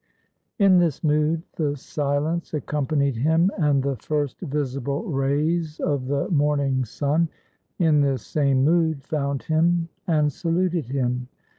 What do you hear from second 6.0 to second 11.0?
the morning sun in this same mood found him and saluted